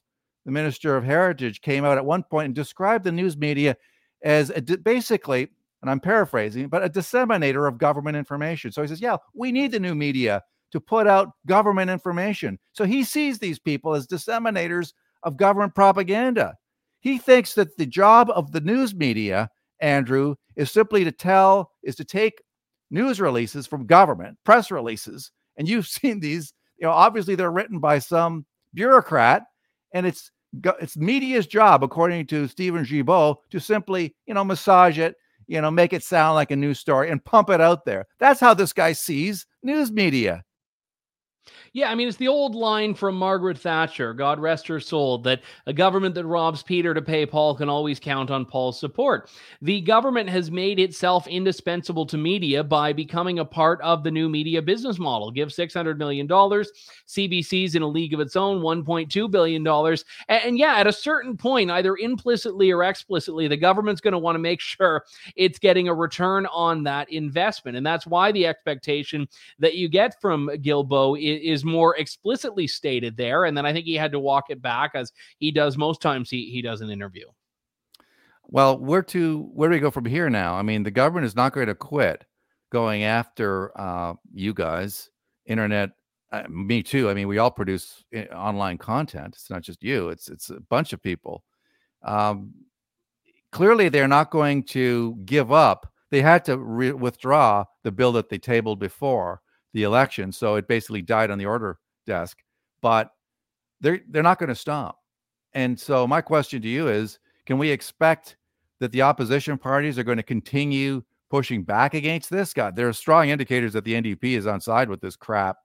the 0.46 0.52
minister 0.52 0.96
of 0.96 1.04
heritage 1.04 1.62
came 1.62 1.86
out 1.86 1.98
at 1.98 2.06
one 2.06 2.24
point 2.24 2.46
and 2.46 2.56
described 2.56 3.04
the 3.04 3.12
news 3.12 3.38
media 3.38 3.76
as 4.24 4.52
basically 4.84 5.50
and 5.82 5.90
I'm 5.90 6.00
paraphrasing, 6.00 6.68
but 6.68 6.84
a 6.84 6.90
disseminator 6.90 7.68
of 7.68 7.78
government 7.78 8.16
information. 8.16 8.72
So 8.72 8.82
he 8.82 8.88
says, 8.88 9.02
yeah, 9.02 9.18
we 9.34 9.52
need 9.52 9.72
the 9.72 9.80
new 9.80 9.96
media 9.96 10.44
to 10.72 10.80
put 10.80 11.08
out 11.08 11.32
government 11.48 11.90
information. 11.90 12.60
So 12.72 12.86
he 12.86 13.04
sees 13.04 13.40
these 13.40 13.60
people 13.60 13.96
as 13.96 14.08
disseminators 14.08 14.94
of 15.24 15.38
government 15.38 15.76
propaganda. 15.76 16.56
He 17.00 17.18
thinks 17.18 17.56
that 17.56 17.78
the 17.78 17.86
job 17.88 18.30
of 18.34 18.52
the 18.52 18.62
news 18.62 18.94
media, 18.94 19.50
Andrew, 19.80 20.36
is 20.56 20.72
simply 20.72 21.04
to 21.04 21.12
tell, 21.12 21.72
is 21.84 21.96
to 21.96 22.06
take 22.06 22.42
news 22.92 23.20
releases 23.20 23.66
from 23.66 23.88
government, 23.88 24.38
press 24.44 24.70
releases, 24.70 25.32
and 25.58 25.68
you've 25.68 25.88
seen 26.00 26.20
these, 26.20 26.54
you 26.78 26.86
know, 26.86 26.94
obviously 26.94 27.36
they're 27.36 27.52
written 27.52 27.80
by 27.80 27.98
some 28.00 28.46
bureaucrat, 28.74 29.44
and 29.94 30.06
it's 30.06 30.32
it's 30.82 30.98
media's 30.98 31.48
job, 31.48 31.82
according 31.82 32.28
to 32.28 32.48
Steven 32.48 32.84
Guilbeault, 32.84 33.38
to 33.52 33.60
simply, 33.60 34.14
you 34.28 34.34
know, 34.34 34.44
massage 34.44 35.00
it 35.00 35.16
you 35.52 35.60
know, 35.60 35.70
make 35.70 35.92
it 35.92 36.02
sound 36.02 36.36
like 36.36 36.52
a 36.52 36.56
news 36.56 36.80
story 36.80 37.10
and 37.10 37.24
pump 37.26 37.50
it 37.50 37.60
out 37.60 37.84
there. 37.84 38.08
That's 38.20 38.40
how 38.40 38.54
this 38.54 38.72
guy 38.72 38.94
sees 38.94 39.46
news 39.62 39.92
media. 39.92 40.46
Yeah, 41.74 41.90
I 41.90 41.96
mean, 41.96 42.10
it's 42.10 42.18
the 42.18 42.28
old 42.28 42.54
line 42.54 42.94
from 42.94 43.16
Margaret 43.16 43.58
Thatcher, 43.58 44.14
God 44.14 44.42
rest 44.42 44.68
her 44.68 44.82
soul, 44.82 45.20
that 45.20 45.42
a 45.68 45.72
government 45.72 46.16
that 46.16 46.26
robs 46.26 46.62
Peter 46.62 46.94
to 46.94 47.02
pay 47.02 47.26
Paul 47.26 47.56
can 47.56 47.70
always 47.70 47.98
count 47.98 48.30
on 48.30 48.46
Paul's 48.46 48.78
support. 48.78 49.30
The 49.62 49.80
government 49.80 50.30
has 50.30 50.52
made 50.52 50.82
itself 50.82 51.28
indispensable 51.28 52.06
to 52.08 52.18
media 52.18 52.62
by 52.62 52.92
becoming 52.92 53.40
a 53.40 53.46
part 53.46 53.80
of 53.84 54.04
the 54.04 54.12
new 54.12 54.28
media 54.28 54.62
business 54.62 55.00
model. 55.00 55.32
Give 55.32 55.48
$600 55.48 55.98
million. 55.98 56.28
CBC's 56.28 57.76
in 57.76 57.84
a 57.84 57.88
league 57.88 58.14
of 58.14 58.20
its 58.20 58.36
own, 58.36 58.62
$1.2 58.62 59.32
billion. 59.32 59.66
And, 59.66 59.98
and 60.44 60.58
yeah, 60.58 60.76
at 60.76 60.88
a 60.88 60.94
certain 60.94 61.38
point, 61.38 61.72
either 61.72 61.96
implicitly 61.96 62.72
or 62.72 62.84
explicitly, 62.84 63.48
the 63.48 63.56
government's 63.56 64.02
going 64.02 64.12
to 64.12 64.18
want 64.18 64.36
to 64.36 64.40
make 64.40 64.60
sure 64.60 65.06
it's 65.38 65.58
getting 65.58 65.88
a 65.88 65.94
return 65.94 66.48
on 66.48 66.84
that 66.84 67.10
investment. 67.14 67.78
And 67.78 67.86
that's 67.86 68.06
why 68.06 68.34
the 68.34 68.46
expectation 68.46 69.26
that 69.60 69.76
you 69.76 69.88
get 69.88 70.20
from 70.20 70.50
Guilbeault 70.50 71.22
is 71.22 71.61
is 71.62 71.66
more 71.66 71.96
explicitly 71.98 72.68
stated 72.68 73.16
there. 73.16 73.46
And 73.46 73.56
then 73.56 73.66
I 73.66 73.74
think 73.74 73.86
he 73.86 73.96
had 73.96 74.12
to 74.12 74.20
walk 74.20 74.46
it 74.50 74.62
back 74.62 74.92
as 74.96 75.12
he 75.38 75.52
does 75.52 75.78
most 75.78 76.02
times 76.02 76.30
he, 76.30 76.50
he 76.50 76.62
does 76.62 76.82
an 76.82 76.90
interview. 76.90 77.26
Well, 78.48 78.78
where 78.78 79.04
to 79.04 79.50
where 79.54 79.70
do 79.70 79.74
we 79.74 79.80
go 79.80 79.92
from 79.92 80.06
here 80.06 80.30
now? 80.30 80.56
I 80.56 80.62
mean, 80.62 80.84
the 80.84 80.92
government 80.92 81.26
is 81.26 81.36
not 81.36 81.54
going 81.54 81.68
to 81.68 81.76
quit 81.76 82.26
going 82.72 83.04
after 83.04 83.72
uh, 83.80 84.14
you 84.34 84.54
guys, 84.54 85.10
internet, 85.46 85.92
uh, 86.32 86.44
me 86.50 86.82
too. 86.84 87.10
I 87.10 87.14
mean, 87.14 87.28
we 87.28 87.38
all 87.38 87.52
produce 87.52 88.04
eh, 88.14 88.26
online 88.26 88.78
content. 88.78 89.36
It's 89.36 89.50
not 89.50 89.62
just 89.62 89.84
you; 89.84 90.10
it's 90.10 90.28
it's 90.28 90.50
a 90.50 90.60
bunch 90.60 90.92
of 90.92 91.02
people. 91.02 91.44
Um, 92.04 92.52
clearly, 93.52 93.88
they're 93.88 94.08
not 94.08 94.32
going 94.32 94.64
to 94.64 95.18
give 95.24 95.52
up. 95.54 95.94
They 96.10 96.22
had 96.22 96.44
to 96.46 96.58
re- 96.58 96.92
withdraw 96.92 97.66
the 97.84 97.92
bill 97.92 98.12
that 98.14 98.28
they 98.28 98.38
tabled 98.38 98.80
before 98.80 99.42
the 99.74 99.84
election. 99.84 100.32
So 100.32 100.56
it 100.56 100.68
basically 100.68 101.02
died 101.02 101.32
on 101.32 101.38
the 101.38 101.46
order 101.46 101.80
desk. 102.06 102.38
But 102.82 103.12
they're 103.80 104.02
they're 104.10 104.24
not 104.24 104.40
going 104.40 104.50
to 104.50 104.56
stop. 104.56 105.00
And 105.54 105.80
so 105.80 106.08
my 106.08 106.22
question 106.22 106.62
to 106.62 106.68
you 106.68 106.88
is, 106.88 107.20
can 107.46 107.58
we 107.58 107.70
expect 107.70 108.38
that 108.80 108.92
the 108.92 109.02
opposition 109.02 109.58
parties 109.58 110.00
are 110.00 110.04
going 110.04 110.18
to 110.18 110.24
continue 110.24 111.04
pushing 111.30 111.64
back 111.64 111.94
against 111.94 112.30
this? 112.30 112.54
God, 112.54 112.76
there 112.76 112.88
are 112.88 112.94
strong 112.94 113.30
indicators 113.30 113.74
that 113.74 113.84
the 113.84 113.94
NDP 113.94 114.38
is 114.38 114.48
on 114.48 114.62
side 114.62 114.90
with 114.90 115.02
this 115.02 115.16
crap. 115.16 115.58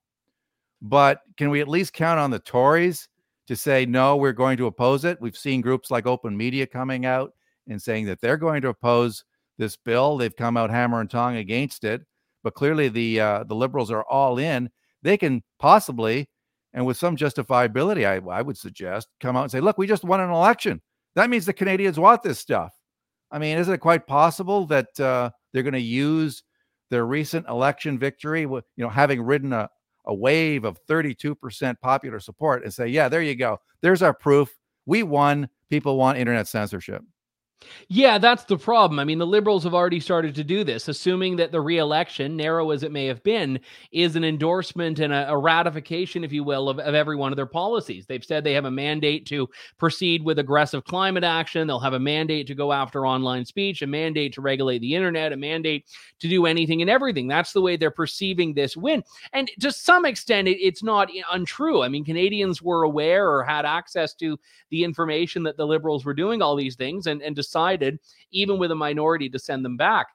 But 0.83 1.23
can 1.37 1.51
we 1.51 1.61
at 1.61 1.69
least 1.69 1.93
count 1.93 2.19
on 2.19 2.31
the 2.31 2.39
Tories 2.39 3.09
to 3.47 3.57
say 3.57 3.87
no, 3.87 4.17
we're 4.17 4.33
going 4.33 4.57
to 4.59 4.67
oppose 4.67 5.05
it? 5.05 5.21
We've 5.21 5.37
seen 5.37 5.61
groups 5.61 5.91
like 5.91 6.07
Open 6.07 6.37
Media 6.37 6.67
coming 6.67 7.07
out 7.07 7.33
and 7.69 7.81
saying 7.81 8.07
that 8.07 8.21
they're 8.21 8.37
going 8.37 8.61
to 8.63 8.69
oppose 8.69 9.25
this 9.57 9.77
bill. 9.77 10.17
They've 10.17 10.35
come 10.35 10.57
out 10.57 10.71
hammer 10.71 11.01
and 11.01 11.11
tong 11.11 11.37
against 11.37 11.85
it 11.85 12.03
but 12.47 12.55
clearly 12.55 12.89
the 12.89 13.19
uh, 13.19 13.43
the 13.43 13.57
liberals 13.57 13.91
are 13.91 14.05
all 14.05 14.39
in. 14.39 14.71
They 15.03 15.17
can 15.17 15.43
possibly, 15.59 16.31
and 16.75 16.87
with 16.87 16.97
some 16.97 17.17
justifiability, 17.17 18.07
I, 18.07 18.25
I 18.31 18.41
would 18.41 18.57
suggest, 18.57 19.09
come 19.19 19.37
out 19.37 19.43
and 19.43 19.51
say, 19.51 19.59
"Look, 19.59 19.79
we 19.79 19.89
just 19.89 20.05
won 20.05 20.21
an 20.21 20.31
election. 20.31 20.81
That 21.17 21.29
means 21.29 21.45
the 21.45 21.53
Canadians 21.53 21.99
want 21.99 22.23
this 22.23 22.39
stuff." 22.39 22.73
I 23.33 23.41
mean, 23.41 23.59
isn't 23.59 23.75
it 23.75 23.79
quite 23.79 24.07
possible 24.07 24.65
that 24.67 25.01
uh, 25.01 25.31
they're 25.53 25.65
going 25.65 25.73
to 25.73 25.81
use 25.81 26.45
their 26.89 27.05
recent 27.05 27.49
election 27.49 27.99
victory, 27.99 28.43
you 28.43 28.63
know, 28.77 28.89
having 28.89 29.23
ridden 29.23 29.53
a, 29.53 29.69
a 30.05 30.15
wave 30.15 30.65
of 30.65 30.79
32% 30.89 31.75
popular 31.83 32.21
support, 32.21 32.63
and 32.63 32.73
say, 32.73 32.87
"Yeah, 32.87 33.09
there 33.09 33.23
you 33.23 33.35
go. 33.35 33.59
There's 33.83 34.03
our 34.03 34.15
proof. 34.15 34.55
We 34.87 35.03
won. 35.03 35.49
People 35.69 35.97
want 35.97 36.19
internet 36.19 36.47
censorship." 36.47 37.03
Yeah, 37.89 38.19
that's 38.19 38.45
the 38.45 38.59
problem. 38.59 38.99
I 38.99 39.05
mean, 39.05 39.19
the 39.19 39.27
liberals 39.27 39.65
have 39.65 39.75
already 39.75 40.01
started 40.01 40.35
to 40.35 40.45
do 40.45 40.63
this, 40.65 40.89
assuming 40.89 41.37
that 41.37 41.53
the 41.53 41.61
reelection, 41.61 42.37
narrow 42.37 42.71
as 42.71 42.83
it 42.83 42.93
may 42.93 43.07
have 43.07 43.23
been, 43.23 43.61
is 43.93 44.17
an 44.17 44.25
endorsement 44.25 44.99
and 44.99 45.13
a, 45.13 45.31
a 45.31 45.39
ratification, 45.39 46.25
if 46.25 46.33
you 46.33 46.45
will, 46.45 46.69
of, 46.69 46.79
of, 46.79 46.95
every 46.95 47.17
one 47.17 47.33
of 47.33 47.37
their 47.37 47.47
policies. 47.47 48.05
They've 48.07 48.25
said 48.25 48.43
they 48.43 48.55
have 48.55 48.65
a 48.65 48.71
mandate 48.71 49.25
to 49.27 49.49
proceed 49.79 50.23
with 50.23 50.39
aggressive 50.39 50.85
climate 50.85 51.25
action. 51.25 51.67
They'll 51.67 51.79
have 51.79 51.93
a 51.93 52.01
mandate 52.01 52.47
to 52.49 52.55
go 52.55 52.73
after 52.73 53.07
online 53.07 53.45
speech, 53.45 53.83
a 53.83 53.87
mandate 53.87 54.35
to 54.35 54.41
regulate 54.41 54.81
the 54.81 54.95
internet, 54.95 55.33
a 55.33 55.37
mandate 55.37 55.87
to 56.21 56.29
do 56.29 56.47
anything 56.47 56.83
and 56.83 56.91
everything. 56.91 57.29
That's 57.29 57.53
the 57.53 57.63
way 57.63 57.77
they're 57.77 57.91
perceiving 57.91 58.53
this 58.53 58.77
win. 58.77 59.03
And 59.33 59.51
to 59.61 59.71
some 59.71 60.05
extent, 60.05 60.49
it, 60.49 60.59
it's 60.61 60.83
not 60.83 61.09
untrue. 61.33 61.83
I 61.83 61.89
mean, 61.89 62.05
Canadians 62.05 62.61
were 62.61 62.83
aware 62.83 63.31
or 63.31 63.45
had 63.45 63.65
access 63.65 64.13
to 64.15 64.39
the 64.71 64.83
information 64.83 65.45
that 65.45 65.57
the 65.57 65.67
liberals 65.67 66.05
were 66.05 66.15
doing 66.15 66.43
all 66.43 66.57
these 66.57 66.75
things 66.75 67.07
and, 67.07 67.23
and 67.23 67.37
decided, 67.47 67.99
even 68.33 68.59
with 68.59 68.71
a 68.71 68.75
minority, 68.75 69.29
to 69.31 69.39
send 69.39 69.65
them 69.65 69.77
back. 69.77 70.09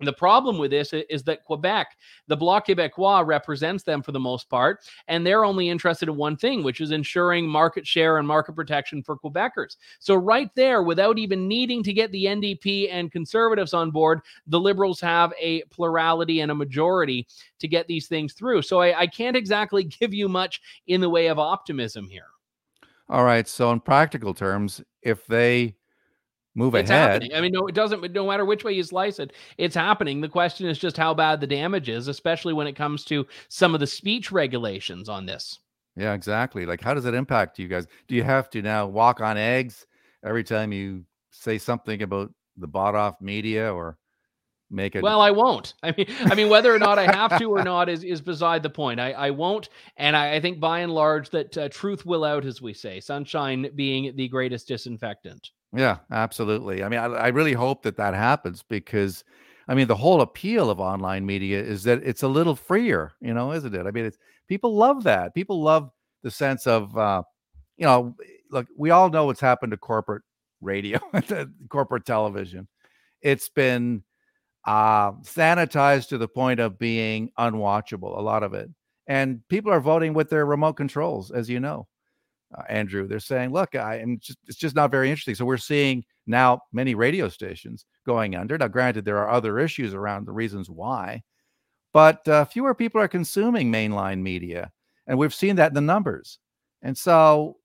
The 0.00 0.12
problem 0.12 0.58
with 0.58 0.70
this 0.70 0.92
is 0.92 1.24
that 1.24 1.42
Quebec, 1.42 1.88
the 2.28 2.36
Bloc 2.36 2.68
Québécois 2.68 3.26
represents 3.26 3.82
them 3.82 4.00
for 4.00 4.12
the 4.12 4.20
most 4.20 4.48
part, 4.48 4.80
and 5.08 5.26
they're 5.26 5.44
only 5.44 5.68
interested 5.68 6.08
in 6.08 6.16
one 6.16 6.36
thing, 6.36 6.62
which 6.62 6.80
is 6.80 6.92
ensuring 6.92 7.48
market 7.48 7.84
share 7.84 8.18
and 8.18 8.28
market 8.28 8.54
protection 8.54 9.02
for 9.02 9.18
Quebecers. 9.18 9.76
So, 9.98 10.14
right 10.14 10.50
there, 10.54 10.84
without 10.84 11.18
even 11.18 11.48
needing 11.48 11.82
to 11.82 11.92
get 11.92 12.12
the 12.12 12.26
NDP 12.26 12.92
and 12.92 13.10
Conservatives 13.10 13.74
on 13.74 13.90
board, 13.90 14.20
the 14.46 14.60
Liberals 14.60 15.00
have 15.00 15.32
a 15.40 15.62
plurality 15.64 16.42
and 16.42 16.52
a 16.52 16.54
majority 16.54 17.26
to 17.58 17.66
get 17.66 17.88
these 17.88 18.06
things 18.06 18.34
through. 18.34 18.62
So, 18.62 18.80
I, 18.80 19.00
I 19.00 19.06
can't 19.08 19.36
exactly 19.36 19.82
give 20.00 20.14
you 20.14 20.28
much 20.28 20.60
in 20.86 21.00
the 21.00 21.10
way 21.10 21.26
of 21.26 21.40
optimism 21.40 22.08
here. 22.08 22.26
All 23.08 23.24
right. 23.24 23.48
So, 23.48 23.72
in 23.72 23.80
practical 23.80 24.32
terms, 24.32 24.80
if 25.02 25.26
they 25.26 25.74
move 26.54 26.74
it's 26.74 26.90
ahead. 26.90 27.22
Happening. 27.22 27.34
I 27.34 27.40
mean, 27.40 27.52
no, 27.52 27.66
it 27.66 27.74
doesn't. 27.74 28.12
No 28.12 28.26
matter 28.26 28.44
which 28.44 28.64
way 28.64 28.72
you 28.72 28.82
slice 28.82 29.18
it, 29.18 29.32
it's 29.58 29.74
happening. 29.74 30.20
The 30.20 30.28
question 30.28 30.66
is 30.66 30.78
just 30.78 30.96
how 30.96 31.14
bad 31.14 31.40
the 31.40 31.46
damage 31.46 31.88
is, 31.88 32.08
especially 32.08 32.52
when 32.52 32.66
it 32.66 32.76
comes 32.76 33.04
to 33.06 33.26
some 33.48 33.74
of 33.74 33.80
the 33.80 33.86
speech 33.86 34.32
regulations 34.32 35.08
on 35.08 35.26
this. 35.26 35.58
Yeah, 35.96 36.14
exactly. 36.14 36.64
Like, 36.64 36.80
how 36.80 36.94
does 36.94 37.06
it 37.06 37.14
impact 37.14 37.58
you 37.58 37.66
guys? 37.66 37.86
Do 38.06 38.14
you 38.14 38.22
have 38.22 38.48
to 38.50 38.62
now 38.62 38.86
walk 38.86 39.20
on 39.20 39.36
eggs 39.36 39.86
every 40.24 40.44
time 40.44 40.72
you 40.72 41.04
say 41.30 41.58
something 41.58 42.02
about 42.02 42.32
the 42.56 42.68
bought 42.68 42.94
off 42.94 43.20
media 43.20 43.72
or 43.72 43.98
make 44.70 44.94
it? 44.94 45.02
Well, 45.02 45.20
I 45.20 45.32
won't. 45.32 45.74
I 45.82 45.92
mean, 45.96 46.06
I 46.20 46.34
mean, 46.36 46.48
whether 46.48 46.72
or 46.72 46.78
not 46.78 46.98
I 47.00 47.04
have 47.04 47.38
to 47.38 47.46
or 47.46 47.64
not 47.64 47.88
is 47.88 48.04
is 48.04 48.20
beside 48.20 48.62
the 48.62 48.70
point. 48.70 49.00
I, 49.00 49.10
I 49.12 49.30
won't, 49.30 49.70
and 49.96 50.16
I, 50.16 50.34
I 50.34 50.40
think 50.40 50.60
by 50.60 50.80
and 50.80 50.94
large 50.94 51.30
that 51.30 51.58
uh, 51.58 51.68
truth 51.68 52.06
will 52.06 52.24
out, 52.24 52.44
as 52.44 52.62
we 52.62 52.74
say. 52.74 53.00
Sunshine 53.00 53.70
being 53.74 54.14
the 54.14 54.28
greatest 54.28 54.68
disinfectant. 54.68 55.50
Yeah, 55.74 55.98
absolutely. 56.10 56.82
I 56.82 56.88
mean, 56.88 56.98
I, 57.00 57.06
I 57.06 57.28
really 57.28 57.52
hope 57.52 57.82
that 57.82 57.96
that 57.96 58.14
happens 58.14 58.62
because, 58.62 59.22
I 59.68 59.74
mean, 59.74 59.86
the 59.86 59.96
whole 59.96 60.22
appeal 60.22 60.70
of 60.70 60.80
online 60.80 61.26
media 61.26 61.60
is 61.62 61.82
that 61.84 62.02
it's 62.02 62.22
a 62.22 62.28
little 62.28 62.56
freer, 62.56 63.12
you 63.20 63.34
know, 63.34 63.52
isn't 63.52 63.74
it? 63.74 63.86
I 63.86 63.90
mean, 63.90 64.06
it's 64.06 64.18
people 64.48 64.74
love 64.74 65.04
that. 65.04 65.34
People 65.34 65.62
love 65.62 65.90
the 66.22 66.30
sense 66.30 66.66
of, 66.66 66.96
uh, 66.96 67.22
you 67.76 67.84
know, 67.86 68.16
look, 68.50 68.66
we 68.76 68.90
all 68.90 69.10
know 69.10 69.26
what's 69.26 69.40
happened 69.40 69.72
to 69.72 69.76
corporate 69.76 70.22
radio, 70.62 70.98
corporate 71.68 72.06
television. 72.06 72.66
It's 73.22 73.48
been 73.50 74.04
uh, 74.66 75.12
sanitized 75.22 76.08
to 76.10 76.18
the 76.18 76.28
point 76.28 76.60
of 76.60 76.78
being 76.78 77.30
unwatchable, 77.38 78.18
a 78.18 78.22
lot 78.22 78.42
of 78.42 78.54
it. 78.54 78.70
And 79.06 79.42
people 79.48 79.72
are 79.72 79.80
voting 79.80 80.14
with 80.14 80.30
their 80.30 80.46
remote 80.46 80.74
controls, 80.74 81.30
as 81.30 81.50
you 81.50 81.60
know 81.60 81.88
uh, 82.56 82.62
Andrew. 82.68 83.06
They're 83.06 83.20
saying, 83.20 83.52
look, 83.52 83.74
I 83.74 83.98
am 83.98 84.18
just 84.20 84.38
it's 84.46 84.58
just 84.58 84.76
not 84.76 84.90
very 84.90 85.10
interesting. 85.10 85.34
So 85.34 85.44
we're 85.44 85.56
seeing 85.56 86.04
now 86.26 86.60
many 86.72 86.94
radio 86.94 87.28
stations 87.28 87.84
going 88.06 88.34
under. 88.34 88.56
Now, 88.56 88.68
granted, 88.68 89.04
there 89.04 89.18
are 89.18 89.30
other 89.30 89.58
issues 89.58 89.94
around 89.94 90.26
the 90.26 90.32
reasons 90.32 90.70
why, 90.70 91.22
but 91.92 92.26
uh, 92.28 92.44
fewer 92.44 92.74
people 92.74 93.00
are 93.00 93.08
consuming 93.08 93.72
mainline 93.72 94.20
media, 94.20 94.70
and 95.06 95.18
we've 95.18 95.34
seen 95.34 95.56
that 95.56 95.70
in 95.70 95.74
the 95.74 95.80
numbers. 95.80 96.38
And 96.82 96.96
so, 96.96 97.56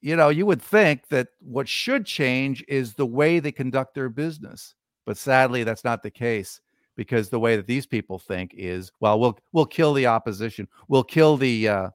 you 0.00 0.16
know, 0.16 0.30
you 0.30 0.46
would 0.46 0.62
think 0.62 1.08
that 1.08 1.28
what 1.40 1.68
should 1.68 2.06
change 2.06 2.64
is 2.68 2.94
the 2.94 3.06
way 3.06 3.38
they 3.38 3.52
conduct 3.52 3.94
their 3.94 4.08
business, 4.08 4.74
but 5.06 5.16
sadly, 5.16 5.64
that's 5.64 5.84
not 5.84 6.02
the 6.02 6.10
case 6.10 6.60
because 6.96 7.28
the 7.28 7.40
way 7.40 7.56
that 7.56 7.66
these 7.66 7.86
people 7.86 8.18
think 8.18 8.52
is, 8.54 8.92
well, 9.00 9.18
we'll 9.18 9.38
we'll 9.52 9.66
kill 9.66 9.94
the 9.94 10.06
opposition, 10.06 10.68
we'll 10.88 11.04
kill 11.04 11.36
the 11.36 11.68
uh, 11.68 11.90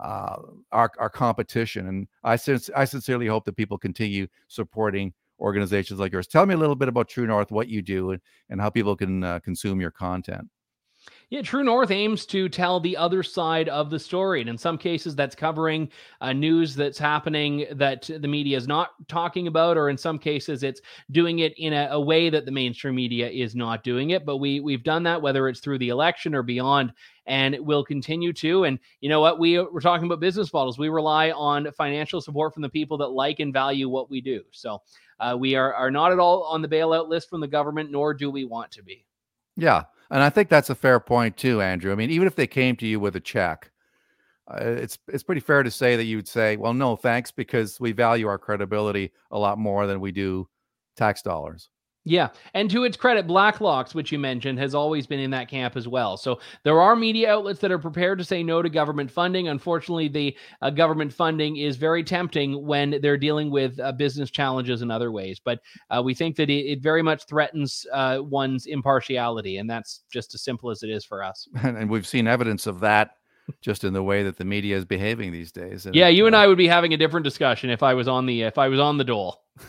uh, 0.00 0.36
our, 0.72 0.90
our 0.98 1.10
competition. 1.10 1.88
And 1.88 2.08
I, 2.24 2.36
since, 2.36 2.70
I 2.76 2.84
sincerely 2.84 3.26
hope 3.26 3.44
that 3.44 3.56
people 3.56 3.78
continue 3.78 4.26
supporting 4.46 5.12
organizations 5.40 6.00
like 6.00 6.12
yours. 6.12 6.26
Tell 6.26 6.46
me 6.46 6.54
a 6.54 6.58
little 6.58 6.76
bit 6.76 6.88
about 6.88 7.08
True 7.08 7.26
North, 7.26 7.50
what 7.50 7.68
you 7.68 7.82
do, 7.82 8.10
and, 8.12 8.20
and 8.50 8.60
how 8.60 8.70
people 8.70 8.96
can 8.96 9.24
uh, 9.24 9.38
consume 9.40 9.80
your 9.80 9.90
content. 9.90 10.48
Yeah, 11.30 11.42
True 11.42 11.62
North 11.62 11.90
aims 11.90 12.24
to 12.26 12.48
tell 12.48 12.80
the 12.80 12.96
other 12.96 13.22
side 13.22 13.68
of 13.68 13.90
the 13.90 13.98
story. 13.98 14.40
And 14.40 14.48
in 14.48 14.56
some 14.56 14.78
cases, 14.78 15.14
that's 15.14 15.34
covering 15.34 15.90
uh, 16.22 16.32
news 16.32 16.74
that's 16.74 16.98
happening 16.98 17.66
that 17.72 18.08
the 18.08 18.26
media 18.26 18.56
is 18.56 18.66
not 18.66 18.92
talking 19.08 19.46
about, 19.46 19.76
or 19.76 19.90
in 19.90 19.98
some 19.98 20.18
cases, 20.18 20.62
it's 20.62 20.80
doing 21.10 21.40
it 21.40 21.52
in 21.58 21.74
a, 21.74 21.88
a, 21.90 22.00
way 22.00 22.30
that 22.30 22.46
the 22.46 22.50
mainstream 22.50 22.94
media 22.94 23.28
is 23.28 23.54
not 23.54 23.84
doing 23.84 24.10
it. 24.10 24.24
But 24.24 24.38
we, 24.38 24.60
we've 24.60 24.82
done 24.82 25.02
that, 25.02 25.20
whether 25.20 25.48
it's 25.48 25.60
through 25.60 25.76
the 25.80 25.90
election 25.90 26.34
or 26.34 26.42
beyond, 26.42 26.94
and 27.26 27.54
it 27.54 27.62
will 27.62 27.84
continue 27.84 28.32
to. 28.32 28.64
And 28.64 28.78
you 29.02 29.10
know 29.10 29.20
what? 29.20 29.38
We, 29.38 29.60
we're 29.60 29.80
talking 29.80 30.06
about 30.06 30.20
business 30.20 30.50
models. 30.50 30.78
We 30.78 30.88
rely 30.88 31.32
on 31.32 31.70
financial 31.72 32.22
support 32.22 32.54
from 32.54 32.62
the 32.62 32.70
people 32.70 32.96
that 32.98 33.08
like 33.08 33.40
and 33.40 33.52
value 33.52 33.90
what 33.90 34.08
we 34.08 34.22
do. 34.22 34.44
So 34.52 34.80
uh, 35.20 35.36
we 35.38 35.56
are, 35.56 35.74
are 35.74 35.90
not 35.90 36.10
at 36.10 36.18
all 36.18 36.44
on 36.44 36.62
the 36.62 36.68
bailout 36.68 37.08
list 37.10 37.28
from 37.28 37.42
the 37.42 37.48
government, 37.48 37.90
nor 37.90 38.14
do 38.14 38.30
we 38.30 38.46
want 38.46 38.70
to 38.72 38.82
be. 38.82 39.04
Yeah. 39.58 39.84
And 40.10 40.22
I 40.22 40.30
think 40.30 40.48
that's 40.48 40.70
a 40.70 40.74
fair 40.74 41.00
point 41.00 41.36
too, 41.36 41.60
Andrew. 41.60 41.92
I 41.92 41.94
mean, 41.94 42.10
even 42.10 42.26
if 42.26 42.34
they 42.34 42.46
came 42.46 42.76
to 42.76 42.86
you 42.86 42.98
with 42.98 43.16
a 43.16 43.20
check, 43.20 43.70
uh, 44.50 44.64
it's 44.64 44.98
it's 45.08 45.22
pretty 45.22 45.42
fair 45.42 45.62
to 45.62 45.70
say 45.70 45.96
that 45.96 46.04
you 46.04 46.16
would 46.16 46.28
say, 46.28 46.56
well, 46.56 46.72
no, 46.72 46.96
thanks, 46.96 47.30
because 47.30 47.78
we 47.78 47.92
value 47.92 48.26
our 48.26 48.38
credibility 48.38 49.12
a 49.30 49.38
lot 49.38 49.58
more 49.58 49.86
than 49.86 50.00
we 50.00 50.10
do 50.12 50.48
tax 50.96 51.20
dollars. 51.20 51.68
Yeah. 52.08 52.28
And 52.54 52.70
to 52.70 52.84
its 52.84 52.96
credit, 52.96 53.26
Blacklock's, 53.26 53.94
which 53.94 54.10
you 54.10 54.18
mentioned, 54.18 54.58
has 54.58 54.74
always 54.74 55.06
been 55.06 55.20
in 55.20 55.30
that 55.32 55.48
camp 55.48 55.76
as 55.76 55.86
well. 55.86 56.16
So 56.16 56.40
there 56.64 56.80
are 56.80 56.96
media 56.96 57.30
outlets 57.30 57.60
that 57.60 57.70
are 57.70 57.78
prepared 57.78 58.18
to 58.18 58.24
say 58.24 58.42
no 58.42 58.62
to 58.62 58.70
government 58.70 59.10
funding. 59.10 59.48
Unfortunately, 59.48 60.08
the 60.08 60.34
uh, 60.62 60.70
government 60.70 61.12
funding 61.12 61.58
is 61.58 61.76
very 61.76 62.02
tempting 62.02 62.64
when 62.66 62.98
they're 63.02 63.18
dealing 63.18 63.50
with 63.50 63.78
uh, 63.78 63.92
business 63.92 64.30
challenges 64.30 64.80
in 64.80 64.90
other 64.90 65.12
ways. 65.12 65.38
But 65.38 65.60
uh, 65.90 66.02
we 66.02 66.14
think 66.14 66.36
that 66.36 66.48
it, 66.48 66.64
it 66.64 66.80
very 66.80 67.02
much 67.02 67.24
threatens 67.24 67.86
uh, 67.92 68.20
one's 68.22 68.64
impartiality. 68.64 69.58
And 69.58 69.68
that's 69.68 70.04
just 70.10 70.34
as 70.34 70.42
simple 70.42 70.70
as 70.70 70.82
it 70.82 70.88
is 70.88 71.04
for 71.04 71.22
us. 71.22 71.46
and 71.62 71.90
we've 71.90 72.06
seen 72.06 72.26
evidence 72.26 72.66
of 72.66 72.80
that 72.80 73.16
just 73.60 73.84
in 73.84 73.92
the 73.92 74.02
way 74.02 74.22
that 74.22 74.36
the 74.36 74.44
media 74.44 74.76
is 74.76 74.84
behaving 74.84 75.32
these 75.32 75.52
days. 75.52 75.86
And, 75.86 75.94
yeah, 75.94 76.08
you 76.08 76.26
and 76.26 76.36
I 76.36 76.46
would 76.46 76.58
be 76.58 76.68
having 76.68 76.92
a 76.92 76.96
different 76.96 77.24
discussion 77.24 77.70
if 77.70 77.82
I 77.82 77.94
was 77.94 78.08
on 78.08 78.26
the 78.26 78.42
if 78.42 78.58
I 78.58 78.68
was 78.68 78.78
on 78.80 78.98
the 78.98 79.04
dole. 79.04 79.42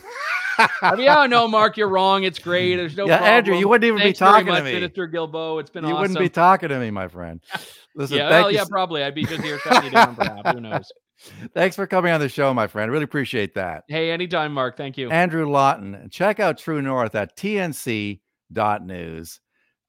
I 0.82 0.94
mean, 0.96 1.04
yeah, 1.04 1.26
no, 1.26 1.46
Mark, 1.48 1.76
you're 1.76 1.88
wrong. 1.88 2.24
It's 2.24 2.38
great. 2.38 2.76
There's 2.76 2.96
no 2.96 3.06
yeah, 3.06 3.18
problem. 3.18 3.34
Andrew, 3.36 3.56
you 3.56 3.68
wouldn't 3.68 3.86
even 3.86 4.00
Thanks 4.00 4.18
be 4.18 4.24
talking 4.24 4.46
much, 4.46 4.58
to 4.58 4.64
me, 4.64 4.72
Minister 4.74 5.08
Guilbeault. 5.08 5.60
It's 5.60 5.70
been 5.70 5.84
you 5.84 5.90
awesome. 5.90 6.00
wouldn't 6.00 6.18
be 6.18 6.28
talking 6.28 6.68
to 6.68 6.78
me, 6.78 6.90
my 6.90 7.08
friend. 7.08 7.40
Listen, 7.94 8.18
yeah, 8.18 8.30
well, 8.30 8.50
yeah, 8.50 8.62
s- 8.62 8.68
probably. 8.68 9.02
I'd 9.02 9.14
be 9.14 9.24
just 9.24 9.42
here 9.42 9.58
shutting 9.58 9.84
you 9.84 9.90
down, 9.90 10.14
perhaps. 10.14 10.52
Who 10.52 10.60
knows? 10.60 10.92
Thanks 11.54 11.76
for 11.76 11.86
coming 11.86 12.12
on 12.12 12.20
the 12.20 12.28
show, 12.28 12.54
my 12.54 12.66
friend. 12.66 12.90
Really 12.90 13.04
appreciate 13.04 13.54
that. 13.54 13.84
Hey, 13.88 14.10
anytime, 14.10 14.54
Mark. 14.54 14.76
Thank 14.76 14.96
you. 14.96 15.10
Andrew 15.10 15.48
Lawton. 15.48 16.08
Check 16.10 16.40
out 16.40 16.58
True 16.58 16.80
North 16.80 17.14
at 17.14 17.36
tnc.news. 17.36 18.20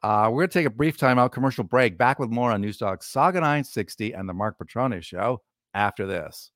Uh, 0.03 0.29
we're 0.31 0.41
going 0.41 0.49
to 0.49 0.59
take 0.59 0.65
a 0.65 0.71
brief 0.71 0.97
time 0.97 1.19
out, 1.19 1.31
commercial 1.31 1.63
break. 1.63 1.97
Back 1.97 2.19
with 2.19 2.29
more 2.29 2.51
on 2.51 2.61
Newstalk 2.61 3.03
Saga 3.03 3.39
960 3.39 4.13
and 4.13 4.27
the 4.27 4.33
Mark 4.33 4.57
Petrone 4.57 4.99
Show 5.01 5.41
after 5.73 6.07
this. 6.07 6.51